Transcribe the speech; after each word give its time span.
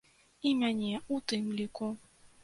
І 0.47 0.53
мяне 0.61 0.93
ў 0.99 1.15
тым 1.31 1.45
ліку. 1.59 1.91